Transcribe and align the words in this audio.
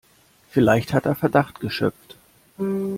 Vielleicht 0.49 0.93
hat 0.95 1.05
er 1.05 1.13
Verdacht 1.13 1.59
geschöpft. 1.59 2.17